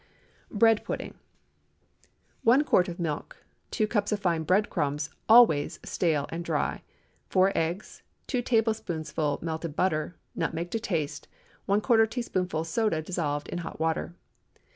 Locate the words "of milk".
2.87-3.37